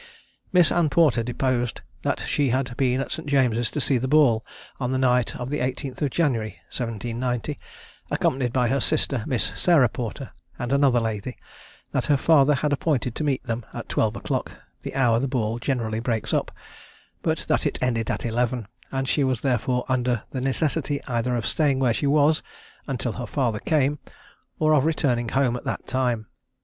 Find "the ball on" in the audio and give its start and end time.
3.99-4.91